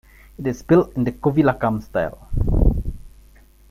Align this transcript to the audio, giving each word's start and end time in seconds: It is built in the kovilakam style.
It 0.39 0.47
is 0.47 0.63
built 0.63 0.95
in 0.97 1.03
the 1.03 1.11
kovilakam 1.11 1.79
style. 1.83 2.27